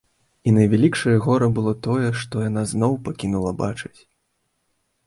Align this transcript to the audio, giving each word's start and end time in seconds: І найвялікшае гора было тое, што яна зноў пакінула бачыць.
І 0.47 0.53
найвялікшае 0.55 1.13
гора 1.25 1.49
было 1.57 1.75
тое, 1.89 2.09
што 2.25 2.35
яна 2.49 2.61
зноў 2.73 2.99
пакінула 3.07 3.51
бачыць. 3.65 3.97